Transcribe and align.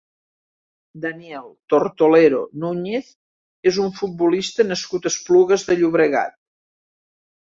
Daniel 1.01 1.43
Tortolero 1.73 2.39
Núñez 2.63 3.11
és 3.73 3.77
un 3.83 3.93
futbolista 3.99 4.67
nascut 4.69 5.05
a 5.09 5.13
Esplugues 5.15 5.67
de 5.69 5.77
Llobregat. 5.83 6.33